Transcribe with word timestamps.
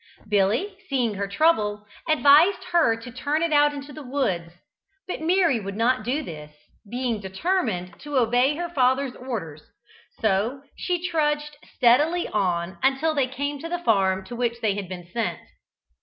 Billy, 0.27 0.79
seeing 0.89 1.13
her 1.13 1.27
trouble, 1.27 1.85
advised 2.09 2.63
her 2.71 2.95
to 2.99 3.11
turn 3.11 3.43
it 3.43 3.53
out 3.53 3.71
into 3.71 3.93
the 3.93 4.01
woods; 4.01 4.53
but 5.07 5.21
Mary 5.21 5.59
would 5.59 5.75
not 5.75 6.01
do 6.03 6.23
this, 6.23 6.51
being 6.89 7.21
determined 7.21 7.99
to 7.99 8.17
obey 8.17 8.55
her 8.55 8.67
father's 8.67 9.15
orders, 9.15 9.61
so 10.19 10.63
she 10.75 11.07
trudged 11.07 11.55
steadily 11.75 12.27
on 12.27 12.79
until 12.81 13.13
they 13.13 13.27
came 13.27 13.59
to 13.59 13.69
the 13.69 13.77
farm 13.77 14.25
to 14.25 14.35
which 14.35 14.59
they 14.59 14.73
had 14.73 14.89
been 14.89 15.05
sent. 15.13 15.37